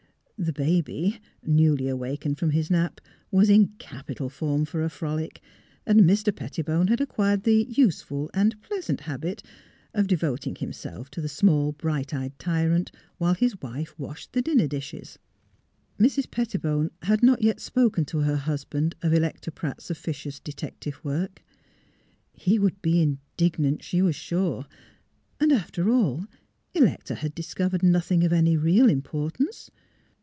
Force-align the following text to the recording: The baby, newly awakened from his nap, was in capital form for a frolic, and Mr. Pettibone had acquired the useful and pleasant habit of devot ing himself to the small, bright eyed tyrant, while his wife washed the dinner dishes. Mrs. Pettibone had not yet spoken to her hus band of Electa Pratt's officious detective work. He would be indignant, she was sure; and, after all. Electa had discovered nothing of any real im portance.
The 0.43 0.51
baby, 0.53 1.19
newly 1.45 1.87
awakened 1.87 2.39
from 2.39 2.49
his 2.49 2.71
nap, 2.71 2.99
was 3.29 3.47
in 3.47 3.67
capital 3.77 4.27
form 4.27 4.65
for 4.65 4.81
a 4.81 4.89
frolic, 4.89 5.39
and 5.85 5.99
Mr. 6.01 6.35
Pettibone 6.35 6.87
had 6.87 6.99
acquired 6.99 7.43
the 7.43 7.67
useful 7.69 8.31
and 8.33 8.59
pleasant 8.63 9.01
habit 9.01 9.43
of 9.93 10.07
devot 10.07 10.47
ing 10.47 10.55
himself 10.55 11.11
to 11.11 11.21
the 11.21 11.29
small, 11.29 11.73
bright 11.73 12.11
eyed 12.11 12.39
tyrant, 12.39 12.91
while 13.19 13.35
his 13.35 13.61
wife 13.61 13.93
washed 13.99 14.33
the 14.33 14.41
dinner 14.41 14.65
dishes. 14.67 15.19
Mrs. 15.99 16.31
Pettibone 16.31 16.89
had 17.03 17.21
not 17.21 17.43
yet 17.43 17.59
spoken 17.59 18.03
to 18.05 18.21
her 18.21 18.37
hus 18.37 18.63
band 18.65 18.95
of 19.03 19.13
Electa 19.13 19.51
Pratt's 19.51 19.91
officious 19.91 20.39
detective 20.39 20.99
work. 21.05 21.43
He 22.33 22.57
would 22.57 22.81
be 22.81 22.99
indignant, 22.99 23.83
she 23.83 24.01
was 24.01 24.15
sure; 24.15 24.65
and, 25.39 25.51
after 25.51 25.91
all. 25.91 26.25
Electa 26.73 27.13
had 27.13 27.35
discovered 27.35 27.83
nothing 27.83 28.23
of 28.23 28.33
any 28.33 28.57
real 28.57 28.89
im 28.89 29.03
portance. 29.03 29.69